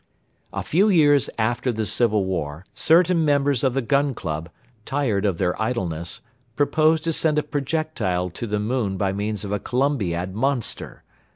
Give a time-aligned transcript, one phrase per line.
[0.51, 4.49] A few years after the civil war certain members of the Gun Club,
[4.83, 6.21] tired of their idleness,
[6.55, 11.03] proposed to send a projectile to the moon by means of a Columbiad monster.